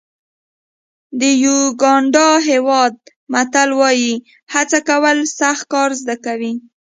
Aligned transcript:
د 1.19 1.21
یوګانډا 1.45 2.29
هېواد 2.49 2.95
متل 3.33 3.69
وایي 3.79 4.13
هڅه 4.53 4.79
کول 4.89 5.17
سخت 5.39 5.63
کار 5.73 5.89
زده 6.01 6.15
کوي. 6.25 6.53